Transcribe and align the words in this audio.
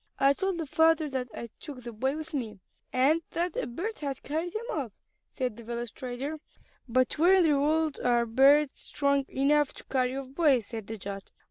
"I 0.17 0.33
told 0.33 0.57
the 0.57 0.65
father 0.65 1.07
that 1.11 1.27
I 1.31 1.51
took 1.59 1.83
the 1.83 1.91
boy 1.91 2.15
with 2.17 2.33
me, 2.33 2.59
and 2.91 3.21
that 3.33 3.55
a 3.55 3.67
bird 3.67 3.99
had 3.99 4.23
carried 4.23 4.55
him 4.55 4.65
off," 4.71 4.91
said 5.31 5.55
the 5.55 5.63
village 5.63 5.93
trader. 5.93 6.39
"But 6.89 7.19
where 7.19 7.35
in 7.35 7.43
the 7.43 7.59
world 7.59 7.99
are 7.99 8.25
there 8.25 8.25
birds 8.25 8.79
strong 8.79 9.27
enough 9.29 9.75
to 9.75 9.83
carry 9.83 10.15
off 10.15 10.31
boys?" 10.33 10.65
said 10.65 10.87
the 10.87 10.97
judge. 10.97 11.27